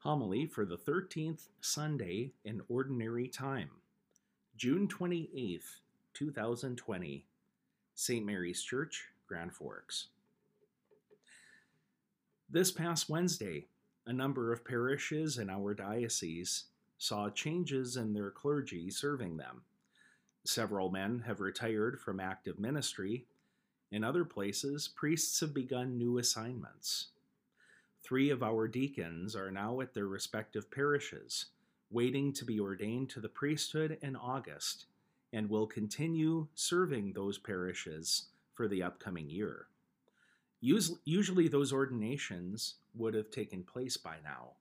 Homily 0.00 0.46
for 0.46 0.64
the 0.64 0.78
13th 0.78 1.48
Sunday 1.60 2.32
in 2.42 2.62
Ordinary 2.70 3.28
Time, 3.28 3.68
June 4.56 4.88
28th, 4.88 5.80
2020, 6.14 7.26
St. 7.94 8.24
Mary's 8.24 8.62
Church, 8.62 9.08
Grand 9.28 9.52
Forks. 9.52 10.06
This 12.48 12.72
past 12.72 13.10
Wednesday, 13.10 13.66
a 14.06 14.12
number 14.14 14.54
of 14.54 14.64
parishes 14.64 15.36
in 15.36 15.50
our 15.50 15.74
diocese 15.74 16.64
saw 16.96 17.28
changes 17.28 17.98
in 17.98 18.14
their 18.14 18.30
clergy 18.30 18.88
serving 18.88 19.36
them. 19.36 19.60
Several 20.46 20.90
men 20.90 21.24
have 21.26 21.40
retired 21.40 22.00
from 22.00 22.20
active 22.20 22.58
ministry. 22.58 23.26
In 23.92 24.02
other 24.02 24.24
places, 24.24 24.88
priests 24.88 25.40
have 25.40 25.52
begun 25.52 25.98
new 25.98 26.16
assignments. 26.16 27.08
Three 28.02 28.30
of 28.30 28.42
our 28.42 28.66
deacons 28.66 29.36
are 29.36 29.50
now 29.50 29.80
at 29.80 29.94
their 29.94 30.06
respective 30.06 30.70
parishes, 30.70 31.46
waiting 31.90 32.32
to 32.32 32.44
be 32.44 32.58
ordained 32.58 33.10
to 33.10 33.20
the 33.20 33.28
priesthood 33.28 33.98
in 34.02 34.16
August, 34.16 34.86
and 35.32 35.48
will 35.48 35.66
continue 35.66 36.48
serving 36.54 37.12
those 37.12 37.38
parishes 37.38 38.28
for 38.54 38.68
the 38.68 38.82
upcoming 38.82 39.30
year. 39.30 39.66
Usually, 40.60 41.48
those 41.48 41.72
ordinations 41.72 42.74
would 42.94 43.14
have 43.14 43.30
taken 43.30 43.62
place 43.62 43.96
by 43.96 44.16
now, 44.22 44.52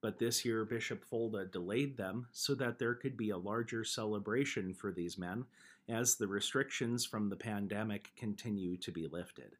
but 0.00 0.18
this 0.18 0.44
year 0.44 0.64
Bishop 0.64 1.04
Folda 1.04 1.50
delayed 1.50 1.96
them 1.96 2.28
so 2.32 2.54
that 2.54 2.78
there 2.78 2.94
could 2.94 3.16
be 3.16 3.30
a 3.30 3.38
larger 3.38 3.84
celebration 3.84 4.72
for 4.74 4.92
these 4.92 5.18
men 5.18 5.44
as 5.88 6.14
the 6.14 6.28
restrictions 6.28 7.04
from 7.04 7.28
the 7.28 7.36
pandemic 7.36 8.12
continue 8.16 8.76
to 8.76 8.92
be 8.92 9.08
lifted. 9.08 9.56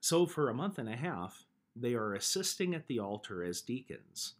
So, 0.00 0.26
for 0.26 0.48
a 0.48 0.54
month 0.54 0.78
and 0.78 0.88
a 0.88 0.96
half, 0.96 1.45
they 1.78 1.94
are 1.94 2.14
assisting 2.14 2.74
at 2.74 2.86
the 2.86 2.98
altar 2.98 3.44
as 3.44 3.60
deacons, 3.60 4.34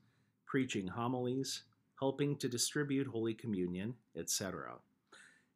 preaching 0.46 0.86
homilies, 0.86 1.62
helping 1.98 2.36
to 2.36 2.48
distribute 2.48 3.06
Holy 3.06 3.34
Communion, 3.34 3.94
etc. 4.16 4.74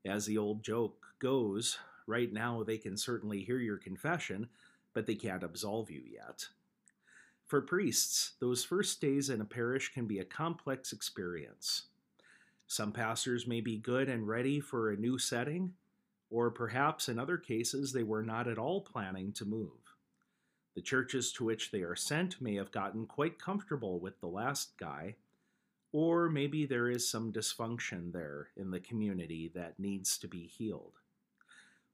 As 0.05 0.27
the 0.27 0.39
old 0.39 0.63
joke 0.63 1.07
goes, 1.19 1.79
right 2.07 2.33
now 2.33 2.63
they 2.63 2.79
can 2.79 2.97
certainly 2.97 3.43
hear 3.43 3.59
your 3.59 3.79
confession, 3.79 4.49
but 4.93 5.07
they 5.07 5.15
can't 5.15 5.43
absolve 5.43 5.91
you 5.91 6.03
yet. 6.11 6.47
For 7.47 7.61
priests, 7.61 8.33
those 8.41 8.65
first 8.65 9.01
days 9.01 9.29
in 9.29 9.41
a 9.41 9.45
parish 9.45 9.93
can 9.93 10.07
be 10.07 10.19
a 10.21 10.25
complex 10.25 10.93
experience. 10.93 11.85
Some 12.67 12.93
pastors 12.93 13.47
may 13.47 13.61
be 13.61 13.77
good 13.77 14.09
and 14.09 14.29
ready 14.29 14.61
for 14.61 14.91
a 14.91 14.97
new 14.97 15.19
setting, 15.19 15.73
or 16.31 16.51
perhaps 16.51 17.09
in 17.09 17.19
other 17.19 17.37
cases 17.37 17.93
they 17.93 18.05
were 18.05 18.23
not 18.23 18.47
at 18.47 18.59
all 18.59 18.81
planning 18.81 19.33
to 19.33 19.45
move. 19.45 19.90
The 20.75 20.83
churches 20.83 21.33
to 21.33 21.45
which 21.45 21.71
they 21.71 21.83
are 21.83 21.97
sent 21.97 22.41
may 22.41 22.55
have 22.55 22.71
gotten 22.71 23.07
quite 23.07 23.39
comfortable 23.39 23.99
with 23.99 24.21
the 24.21 24.29
last 24.29 24.79
guy, 24.79 25.17
or 25.93 26.29
maybe 26.29 26.67
there 26.67 26.89
is 26.89 27.09
some 27.09 27.33
dysfunction 27.33 28.13
there 28.13 28.49
in 28.57 28.71
the 28.71 28.81
community 28.81 29.51
that 29.55 29.79
needs 29.79 30.17
to 30.19 30.29
be 30.29 30.47
healed. 30.47 31.01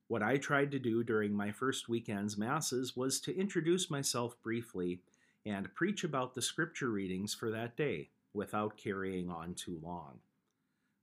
What 0.09 0.23
I 0.23 0.37
tried 0.37 0.71
to 0.73 0.79
do 0.79 1.03
during 1.03 1.33
my 1.33 1.51
first 1.51 1.89
weekend's 1.89 2.37
masses 2.37 2.97
was 2.97 3.19
to 3.21 3.37
introduce 3.37 3.91
myself 3.91 4.41
briefly 4.43 5.01
and 5.45 5.75
preach 5.75 6.05
about 6.05 6.35
the 6.35 6.43
scripture 6.43 6.91
readings 6.91 7.35
for 7.35 7.51
that 7.51 7.77
day 7.77 8.11
without 8.35 8.77
carrying 8.77 9.31
on 9.31 9.55
too 9.55 9.81
long. 9.83 10.19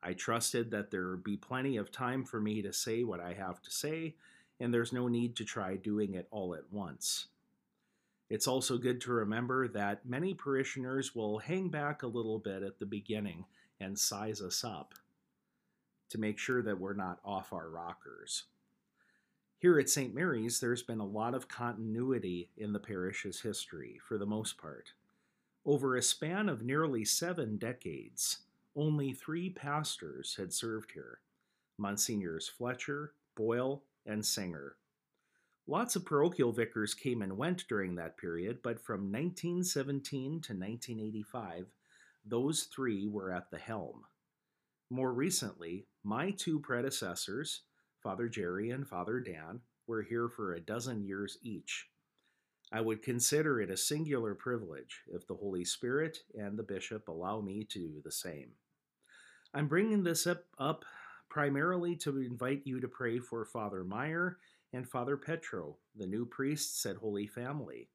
I 0.01 0.13
trusted 0.13 0.69
that 0.71 0.91
there 0.91 1.09
would 1.09 1.23
be 1.23 1.37
plenty 1.37 1.77
of 1.77 1.91
time 1.91 2.23
for 2.23 2.39
me 2.39 2.61
to 2.61 2.71
say 2.71 3.03
what 3.03 3.19
I 3.19 3.33
have 3.33 3.61
to 3.63 3.71
say, 3.71 4.15
and 4.59 4.73
there's 4.73 4.93
no 4.93 5.07
need 5.07 5.35
to 5.37 5.45
try 5.45 5.75
doing 5.75 6.13
it 6.13 6.27
all 6.29 6.53
at 6.55 6.71
once. 6.71 7.27
It's 8.33 8.47
also 8.47 8.79
good 8.79 8.99
to 9.01 9.11
remember 9.11 9.67
that 9.67 10.07
many 10.07 10.33
parishioners 10.33 11.13
will 11.13 11.37
hang 11.37 11.69
back 11.69 12.01
a 12.01 12.07
little 12.07 12.39
bit 12.39 12.63
at 12.63 12.79
the 12.79 12.85
beginning 12.87 13.45
and 13.79 13.99
size 13.99 14.41
us 14.41 14.63
up 14.63 14.95
to 16.09 16.17
make 16.17 16.39
sure 16.39 16.63
that 16.63 16.79
we're 16.79 16.95
not 16.95 17.19
off 17.23 17.53
our 17.53 17.69
rockers. 17.69 18.45
Here 19.59 19.77
at 19.77 19.87
St. 19.87 20.15
Mary's, 20.15 20.59
there's 20.59 20.81
been 20.81 20.99
a 20.99 21.05
lot 21.05 21.35
of 21.35 21.47
continuity 21.47 22.49
in 22.57 22.73
the 22.73 22.79
parish's 22.79 23.41
history, 23.41 23.99
for 24.03 24.17
the 24.17 24.25
most 24.25 24.57
part. 24.57 24.93
Over 25.63 25.95
a 25.95 26.01
span 26.01 26.49
of 26.49 26.63
nearly 26.63 27.05
seven 27.05 27.57
decades, 27.57 28.39
only 28.75 29.13
three 29.13 29.51
pastors 29.51 30.37
had 30.39 30.51
served 30.51 30.93
here 30.93 31.19
Monsignors 31.77 32.49
Fletcher, 32.49 33.13
Boyle, 33.35 33.83
and 34.07 34.25
Singer. 34.25 34.75
Lots 35.65 35.95
of 35.95 36.05
parochial 36.05 36.51
vicars 36.51 36.93
came 36.93 37.21
and 37.21 37.37
went 37.37 37.67
during 37.69 37.95
that 37.95 38.17
period, 38.17 38.59
but 38.61 38.83
from 38.83 39.11
1917 39.11 40.41
to 40.41 40.53
1985, 40.53 41.67
those 42.25 42.63
three 42.63 43.07
were 43.07 43.31
at 43.31 43.49
the 43.49 43.57
helm. 43.57 44.03
More 44.89 45.13
recently, 45.13 45.87
my 46.03 46.31
two 46.31 46.59
predecessors, 46.59 47.61
Father 48.01 48.27
Jerry 48.27 48.71
and 48.71 48.87
Father 48.87 49.21
Dan, 49.21 49.61
were 49.87 50.01
here 50.01 50.27
for 50.27 50.53
a 50.53 50.59
dozen 50.59 51.05
years 51.05 51.37
each. 51.41 51.87
I 52.71 52.81
would 52.81 53.01
consider 53.01 53.61
it 53.61 53.69
a 53.69 53.77
singular 53.77 54.35
privilege 54.35 55.03
if 55.07 55.27
the 55.27 55.35
Holy 55.35 55.63
Spirit 55.63 56.17
and 56.33 56.57
the 56.57 56.63
bishop 56.63 57.07
allow 57.07 57.39
me 57.39 57.63
to 57.69 57.79
do 57.79 58.01
the 58.03 58.11
same. 58.11 58.51
I'm 59.53 59.67
bringing 59.67 60.03
this 60.03 60.27
up, 60.27 60.43
up 60.57 60.83
primarily 61.29 61.95
to 61.97 62.21
invite 62.21 62.63
you 62.65 62.81
to 62.81 62.87
pray 62.87 63.19
for 63.19 63.45
Father 63.45 63.83
Meyer 63.83 64.39
and 64.73 64.89
Father 64.89 65.15
Petro, 65.15 65.77
the 65.95 66.07
new 66.07 66.25
priest 66.25 66.83
at 66.85 66.97
Holy 66.97 67.27
Family, 67.27 67.89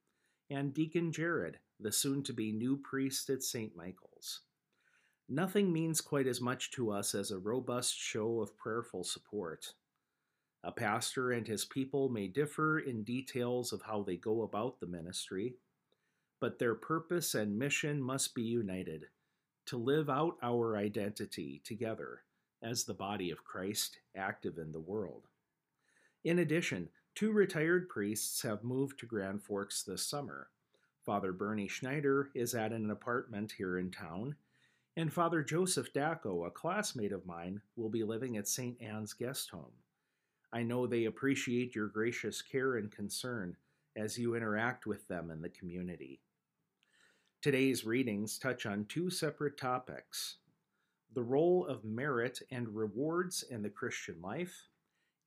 and 0.48 0.72
Deacon 0.72 1.12
Jared, 1.12 1.58
the 1.80 1.92
soon 1.92 2.22
to 2.22 2.32
be 2.32 2.52
new 2.52 2.76
priest 2.76 3.28
at 3.30 3.42
St. 3.42 3.76
Michael's. 3.76 4.40
Nothing 5.28 5.72
means 5.72 6.00
quite 6.00 6.26
as 6.26 6.40
much 6.40 6.70
to 6.70 6.90
us 6.90 7.14
as 7.14 7.30
a 7.30 7.38
robust 7.38 7.98
show 7.98 8.40
of 8.40 8.56
prayerful 8.56 9.04
support. 9.04 9.74
A 10.64 10.72
pastor 10.72 11.32
and 11.32 11.46
his 11.46 11.64
people 11.64 12.08
may 12.08 12.28
differ 12.28 12.78
in 12.78 13.04
details 13.04 13.72
of 13.72 13.82
how 13.82 14.02
they 14.02 14.16
go 14.16 14.42
about 14.42 14.80
the 14.80 14.86
ministry, 14.86 15.56
but 16.40 16.58
their 16.58 16.74
purpose 16.74 17.34
and 17.34 17.58
mission 17.58 18.00
must 18.00 18.34
be 18.34 18.42
united 18.42 19.06
to 19.66 19.76
live 19.76 20.08
out 20.08 20.36
our 20.42 20.76
identity 20.76 21.60
together 21.62 22.22
as 22.62 22.84
the 22.84 22.94
body 22.94 23.30
of 23.30 23.44
Christ 23.44 23.98
active 24.16 24.56
in 24.56 24.72
the 24.72 24.80
world. 24.80 25.28
In 26.24 26.40
addition, 26.40 26.88
two 27.14 27.32
retired 27.32 27.88
priests 27.88 28.42
have 28.42 28.64
moved 28.64 28.98
to 28.98 29.06
Grand 29.06 29.42
Forks 29.42 29.82
this 29.82 30.06
summer. 30.06 30.48
Father 31.04 31.32
Bernie 31.32 31.68
Schneider 31.68 32.30
is 32.34 32.54
at 32.54 32.72
an 32.72 32.90
apartment 32.90 33.52
here 33.52 33.78
in 33.78 33.90
town, 33.90 34.36
and 34.96 35.12
Father 35.12 35.42
Joseph 35.42 35.92
Dacko, 35.92 36.46
a 36.46 36.50
classmate 36.50 37.12
of 37.12 37.24
mine, 37.24 37.62
will 37.76 37.88
be 37.88 38.02
living 38.02 38.36
at 38.36 38.48
St. 38.48 38.76
Anne's 38.82 39.14
Guest 39.14 39.50
Home. 39.50 39.72
I 40.52 40.62
know 40.62 40.86
they 40.86 41.04
appreciate 41.04 41.74
your 41.74 41.88
gracious 41.88 42.42
care 42.42 42.76
and 42.76 42.90
concern 42.90 43.56
as 43.96 44.18
you 44.18 44.34
interact 44.34 44.86
with 44.86 45.06
them 45.08 45.30
in 45.30 45.40
the 45.40 45.48
community. 45.48 46.20
Today's 47.40 47.84
readings 47.84 48.38
touch 48.38 48.66
on 48.66 48.86
two 48.86 49.10
separate 49.10 49.56
topics 49.56 50.38
the 51.14 51.22
role 51.22 51.66
of 51.66 51.84
merit 51.84 52.40
and 52.50 52.68
rewards 52.68 53.44
in 53.44 53.62
the 53.62 53.70
Christian 53.70 54.20
life, 54.20 54.68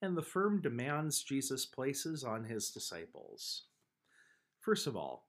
and 0.02 0.18
the 0.18 0.22
firm 0.22 0.62
demands 0.62 1.24
Jesus 1.24 1.66
places 1.66 2.24
on 2.24 2.44
his 2.44 2.72
disciples. 2.72 3.64
First 4.60 4.88
of 4.88 4.96
all, 4.96 5.28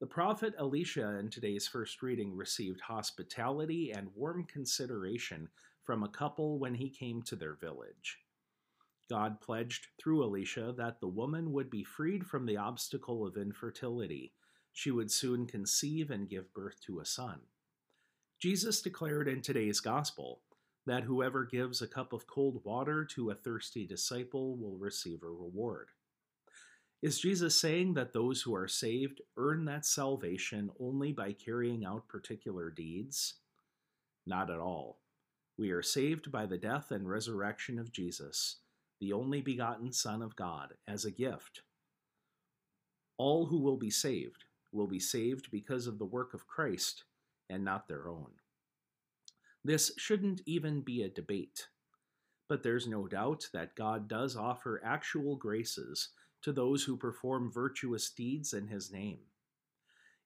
the 0.00 0.06
prophet 0.06 0.54
Elisha 0.58 1.18
in 1.18 1.30
today's 1.30 1.68
first 1.68 2.02
reading 2.02 2.36
received 2.36 2.80
hospitality 2.80 3.92
and 3.92 4.08
warm 4.14 4.44
consideration 4.44 5.48
from 5.84 6.02
a 6.02 6.08
couple 6.08 6.58
when 6.58 6.74
he 6.74 6.88
came 6.88 7.22
to 7.22 7.36
their 7.36 7.54
village. 7.54 8.18
God 9.08 9.40
pledged 9.40 9.88
through 10.00 10.22
Elisha 10.22 10.74
that 10.76 11.00
the 11.00 11.08
woman 11.08 11.52
would 11.52 11.70
be 11.70 11.84
freed 11.84 12.26
from 12.26 12.46
the 12.46 12.56
obstacle 12.56 13.26
of 13.26 13.36
infertility. 13.36 14.32
She 14.72 14.90
would 14.90 15.10
soon 15.10 15.46
conceive 15.46 16.10
and 16.10 16.28
give 16.28 16.54
birth 16.54 16.80
to 16.86 17.00
a 17.00 17.04
son. 17.04 17.40
Jesus 18.40 18.82
declared 18.82 19.28
in 19.28 19.40
today's 19.42 19.80
gospel 19.80 20.40
that 20.86 21.04
whoever 21.04 21.44
gives 21.44 21.80
a 21.80 21.86
cup 21.86 22.12
of 22.12 22.26
cold 22.26 22.60
water 22.64 23.04
to 23.04 23.30
a 23.30 23.34
thirsty 23.34 23.86
disciple 23.86 24.56
will 24.56 24.76
receive 24.76 25.22
a 25.22 25.26
reward. 25.26 25.88
Is 27.02 27.18
Jesus 27.18 27.60
saying 27.60 27.94
that 27.94 28.12
those 28.12 28.42
who 28.42 28.54
are 28.54 28.68
saved 28.68 29.20
earn 29.36 29.64
that 29.64 29.84
salvation 29.84 30.70
only 30.78 31.12
by 31.12 31.32
carrying 31.32 31.84
out 31.84 32.08
particular 32.08 32.70
deeds? 32.70 33.34
Not 34.26 34.50
at 34.50 34.60
all. 34.60 35.00
We 35.58 35.70
are 35.70 35.82
saved 35.82 36.30
by 36.30 36.46
the 36.46 36.58
death 36.58 36.90
and 36.90 37.08
resurrection 37.08 37.78
of 37.78 37.92
Jesus, 37.92 38.58
the 39.00 39.12
only 39.12 39.40
begotten 39.40 39.92
Son 39.92 40.22
of 40.22 40.36
God, 40.36 40.74
as 40.86 41.04
a 41.04 41.10
gift. 41.10 41.62
All 43.18 43.46
who 43.46 43.58
will 43.58 43.76
be 43.76 43.90
saved 43.90 44.44
will 44.72 44.86
be 44.86 45.00
saved 45.00 45.50
because 45.50 45.86
of 45.86 45.98
the 45.98 46.06
work 46.06 46.34
of 46.34 46.46
Christ 46.46 47.04
and 47.50 47.64
not 47.64 47.88
their 47.88 48.08
own. 48.08 48.30
This 49.64 49.92
shouldn't 49.96 50.40
even 50.46 50.80
be 50.80 51.02
a 51.02 51.08
debate. 51.08 51.68
But 52.48 52.62
there's 52.62 52.86
no 52.88 53.06
doubt 53.06 53.48
that 53.52 53.76
God 53.76 54.08
does 54.08 54.36
offer 54.36 54.82
actual 54.84 55.36
graces 55.36 56.08
to 56.42 56.52
those 56.52 56.82
who 56.82 56.96
perform 56.96 57.52
virtuous 57.52 58.10
deeds 58.10 58.52
in 58.52 58.66
His 58.66 58.90
name. 58.92 59.20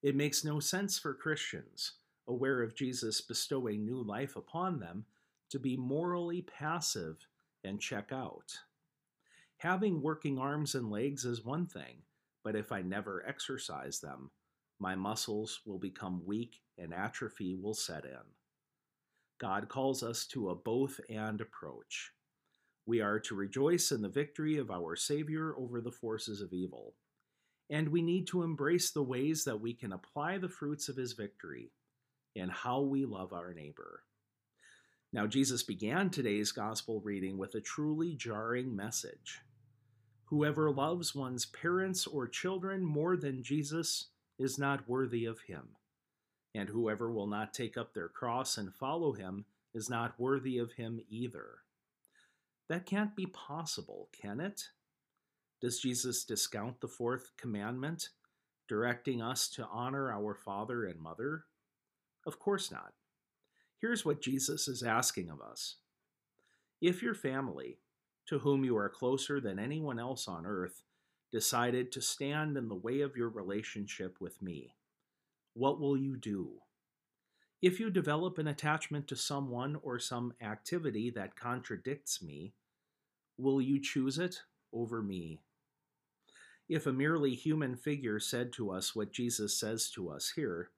It 0.03 0.17
makes 0.17 0.45
no 0.45 0.61
sense 0.61 0.99
for 0.99 1.15
Christians, 1.15 1.93
aware 2.27 2.63
of 2.63 2.75
Jesus 2.75 3.21
bestowing 3.21 3.85
new 3.85 4.03
life 4.03 4.37
upon 4.37 4.81
them, 4.81 5.05
to 5.51 5.59
be 5.59 5.77
morally 5.77 6.43
passive 6.43 7.27
and 7.63 7.81
check 7.81 8.11
out. 8.13 8.59
Having 9.59 10.03
working 10.03 10.39
arms 10.39 10.75
and 10.75 10.91
legs 10.91 11.25
is 11.25 11.45
one 11.45 11.67
thing, 11.67 12.03
but 12.43 12.57
if 12.57 12.73
I 12.73 12.83
never 12.83 13.25
exercise 13.27 14.01
them, 14.01 14.31
my 14.79 14.95
muscles 14.95 15.61
will 15.65 15.79
become 15.79 16.27
weak 16.27 16.61
and 16.79 16.93
atrophy 16.93 17.55
will 17.55 17.75
set 17.75 18.05
in. 18.05 18.36
God 19.39 19.69
calls 19.69 20.03
us 20.03 20.27
to 20.29 20.51
a 20.51 20.55
both 20.55 21.01
and 21.11 21.41
approach. 21.41 22.13
We 22.87 23.01
are 23.01 23.19
to 23.21 23.35
rejoice 23.35 23.91
in 23.91 24.01
the 24.01 24.09
victory 24.09 24.57
of 24.57 24.71
our 24.71 24.97
Savior 24.97 25.55
over 25.59 25.81
the 25.81 25.93
forces 25.93 26.41
of 26.41 26.53
evil. 26.53 26.95
And 27.69 27.89
we 27.89 28.01
need 28.01 28.29
to 28.29 28.43
embrace 28.43 28.91
the 28.91 29.03
ways 29.03 29.45
that 29.45 29.61
we 29.61 29.75
can 29.75 29.93
apply 29.93 30.39
the 30.39 30.49
fruits 30.49 30.89
of 30.89 30.97
his 30.97 31.13
victory 31.13 31.73
and 32.37 32.51
how 32.51 32.81
we 32.81 33.05
love 33.05 33.33
our 33.33 33.53
neighbor. 33.53 34.05
Now, 35.13 35.27
Jesus 35.27 35.63
began 35.63 36.11
today's 36.11 36.53
gospel 36.53 37.01
reading 37.01 37.39
with 37.39 37.55
a 37.55 37.61
truly 37.61 38.15
jarring 38.15 38.75
message. 38.75 39.41
Whoever 40.27 40.71
loves 40.71 41.15
one's 41.15 41.47
parents 41.47 42.07
or 42.07 42.29
children 42.29 42.85
more 42.85 43.17
than 43.17 43.43
Jesus 43.43 44.09
is 44.39 44.59
not 44.59 44.89
worthy 44.89 45.25
of 45.25 45.41
him 45.41 45.77
and 46.57 46.69
whoever 46.69 47.13
will 47.13 47.27
not 47.27 47.53
take 47.53 47.77
up 47.77 47.93
their 47.93 48.09
cross 48.09 48.57
and 48.57 48.75
follow 48.75 49.13
him 49.13 49.45
is 49.75 49.91
not 49.91 50.19
worthy 50.19 50.59
of 50.59 50.73
him 50.73 51.01
either. 51.11 51.59
That 52.69 52.87
can't 52.87 53.15
be 53.15 53.27
possible, 53.27 54.09
can 54.19 54.41
it? 54.41 54.69
Does 55.61 55.81
Jesus 55.81 56.25
discount 56.25 56.81
the 56.81 56.89
fourth 56.89 57.33
commandment, 57.37 58.09
directing 58.69 59.23
us 59.23 59.49
to 59.51 59.67
honor 59.67 60.11
our 60.11 60.35
father 60.35 60.85
and 60.87 60.99
mother? 60.99 61.45
Of 62.27 62.39
course 62.39 62.71
not. 62.71 62.93
Here's 63.81 64.05
what 64.05 64.23
Jesus 64.23 64.67
is 64.67 64.83
asking 64.83 65.31
of 65.31 65.41
us 65.41 65.77
If 66.81 67.03
your 67.03 67.15
family, 67.15 67.79
to 68.29 68.41
whom 68.41 68.65
you 68.65 68.77
are 68.77 68.89
closer 68.89 69.41
than 69.41 69.59
anyone 69.59 69.99
else 69.99 70.27
on 70.27 70.47
earth, 70.47 70.83
decided 71.31 71.93
to 71.93 72.01
stand 72.01 72.57
in 72.57 72.69
the 72.69 72.75
way 72.75 73.01
of 73.01 73.17
your 73.17 73.29
relationship 73.29 74.17
with 74.21 74.41
me, 74.43 74.75
what 75.57 75.81
will 75.81 75.97
you 75.97 76.17
do? 76.19 76.51
If 77.63 77.81
you 77.81 77.89
develop 77.89 78.37
an 78.37 78.47
attachment 78.47 79.09
to 79.09 79.17
someone 79.17 79.79
or 79.83 79.99
some 79.99 80.35
activity 80.43 81.09
that 81.11 81.35
contradicts 81.35 82.23
me, 82.23 82.53
will 83.39 83.63
you 83.63 83.81
choose 83.81 84.19
it 84.19 84.43
over 84.71 85.01
me? 85.01 85.41
If 86.69 86.87
a 86.87 86.93
merely 86.93 87.35
human 87.35 87.75
figure 87.75 88.21
said 88.21 88.53
to 88.55 88.71
us 88.71 88.95
what 88.95 89.13
Jesus 89.13 89.59
says 89.59 89.89
to 89.93 90.11
us 90.11 90.33
here, 90.37 90.71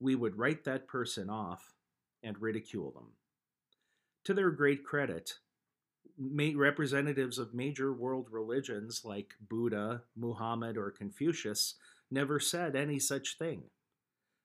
we 0.00 0.14
would 0.14 0.38
write 0.38 0.64
that 0.64 0.88
person 0.88 1.28
off 1.28 1.74
and 2.22 2.40
ridicule 2.40 2.92
them. 2.92 3.12
To 4.24 4.32
their 4.32 4.50
great 4.50 4.84
credit, 4.84 5.34
representatives 6.18 7.38
of 7.38 7.52
major 7.52 7.92
world 7.92 8.28
religions 8.30 9.02
like 9.04 9.34
Buddha, 9.50 10.02
Muhammad, 10.16 10.78
or 10.78 10.90
Confucius 10.90 11.74
never 12.10 12.40
said 12.40 12.74
any 12.74 12.98
such 12.98 13.36
thing. 13.36 13.64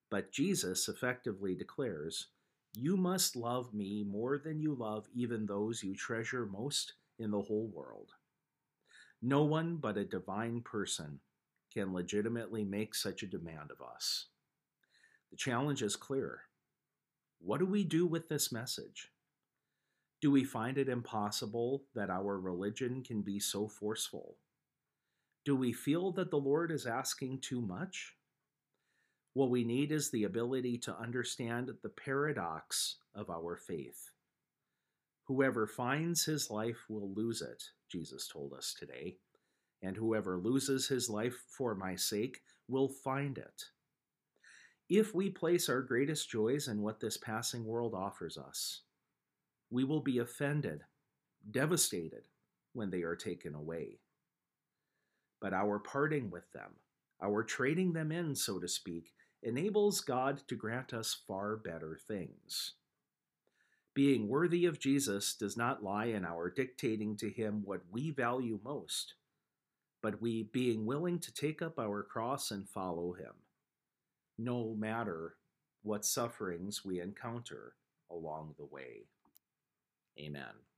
But 0.10 0.32
Jesus 0.32 0.88
effectively 0.88 1.56
declares, 1.56 2.28
You 2.74 2.98
must 2.98 3.36
love 3.36 3.74
me 3.74 4.04
more 4.04 4.38
than 4.38 4.60
you 4.60 4.74
love 4.74 5.08
even 5.14 5.46
those 5.46 5.84
you 5.84 5.96
treasure 5.96 6.46
most 6.46 6.94
in 7.20 7.32
the 7.32 7.42
whole 7.42 7.68
world. 7.68 8.12
No 9.22 9.44
one 9.44 9.78
but 9.78 9.98
a 9.98 10.06
divine 10.06 10.62
person 10.62 11.20
can 11.74 11.94
legitimately 11.94 12.64
make 12.64 12.96
such 12.96 13.22
a 13.22 13.28
demand 13.28 13.72
of 13.72 13.82
us. 13.82 14.28
The 15.30 15.38
challenge 15.38 15.84
is 15.84 15.96
clear. 15.96 16.42
What 17.40 17.60
do 17.60 17.66
we 17.66 17.84
do 17.84 18.08
with 18.08 18.30
this 18.30 18.52
message? 18.52 19.12
Do 20.22 20.32
we 20.32 20.44
find 20.44 20.78
it 20.78 20.90
impossible 20.90 21.84
that 21.96 22.10
our 22.10 22.40
religion 22.40 23.04
can 23.04 23.22
be 23.22 23.40
so 23.40 23.68
forceful? 23.68 24.36
Do 25.46 25.56
we 25.56 25.72
feel 25.72 26.12
that 26.14 26.32
the 26.32 26.38
Lord 26.38 26.72
is 26.72 26.86
asking 26.86 27.40
too 27.40 27.62
much? 27.62 28.16
What 29.40 29.52
we 29.52 29.64
need 29.64 29.94
is 29.94 30.12
the 30.12 30.26
ability 30.26 30.80
to 30.80 31.00
understand 31.00 31.72
the 31.82 31.88
paradox 31.88 32.98
of 33.16 33.30
our 33.30 33.56
faith. 33.56 34.12
Whoever 35.28 35.66
finds 35.66 36.26
his 36.26 36.50
life 36.50 36.84
will 36.90 37.14
lose 37.14 37.42
it, 37.42 37.64
Jesus 37.90 38.28
told 38.28 38.52
us 38.52 38.76
today, 38.78 39.16
and 39.82 39.96
whoever 39.96 40.38
loses 40.38 40.90
his 40.90 41.10
life 41.10 41.38
for 41.48 41.74
my 41.74 41.96
sake 41.96 42.42
will 42.68 42.90
find 42.90 43.38
it. 43.38 43.64
If 44.90 45.16
we 45.16 45.30
place 45.30 45.70
our 45.70 45.84
greatest 45.84 46.30
joys 46.30 46.68
in 46.68 46.82
what 46.82 47.00
this 47.00 47.16
passing 47.16 47.64
world 47.64 47.94
offers 47.96 48.38
us, 48.38 48.82
we 49.70 49.86
will 49.86 50.02
be 50.02 50.18
offended, 50.18 50.82
devastated 51.50 52.24
when 52.74 52.90
they 52.90 53.04
are 53.04 53.16
taken 53.16 53.56
away. 53.56 54.00
But 55.40 55.54
our 55.54 55.80
parting 55.80 56.30
with 56.30 56.52
them, 56.52 56.74
our 57.24 57.42
trading 57.42 57.94
them 57.94 58.12
in, 58.12 58.36
so 58.36 58.60
to 58.60 58.68
speak, 58.68 59.14
enables 59.42 60.02
God 60.02 60.42
to 60.48 60.56
grant 60.56 60.94
us 60.94 61.18
far 61.28 61.56
better 61.56 61.98
things. 62.08 62.74
Being 63.94 64.28
worthy 64.28 64.66
of 64.66 64.80
Jesus 64.80 65.34
does 65.34 65.58
not 65.58 65.84
lie 65.84 66.06
in 66.06 66.24
our 66.24 66.50
dictating 66.50 67.18
to 67.18 67.30
him 67.30 67.64
what 67.66 67.82
we 67.92 68.12
value 68.12 68.60
most, 68.64 69.16
but 70.02 70.22
we 70.22 70.44
being 70.44 70.86
willing 70.86 71.20
to 71.20 71.34
take 71.34 71.62
up 71.62 71.80
our 71.80 72.04
cross 72.04 72.52
and 72.52 72.70
follow 72.70 73.14
him, 73.14 73.34
no 74.38 74.76
matter 74.78 75.36
what 75.82 76.06
sufferings 76.06 76.86
we 76.86 77.00
encounter 77.00 77.74
along 78.12 78.56
the 78.58 78.66
way. 78.66 79.08
Amen. 80.20 80.69